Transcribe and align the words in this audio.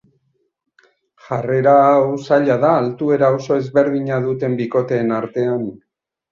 Jarrera 1.25 1.73
hau 1.89 1.99
zaila 2.23 2.57
da 2.65 2.73
altuera 2.79 3.31
oso 3.37 3.61
ezberdina 3.61 4.21
duten 4.27 4.59
bikoteen 4.65 5.17
artean. 5.23 5.73